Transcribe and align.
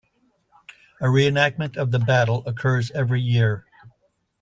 A 0.99 1.03
reenactment 1.05 1.77
of 1.77 1.91
the 1.91 1.99
battle 1.99 2.41
occurs 2.47 2.89
every 2.89 3.21
year. 3.21 3.67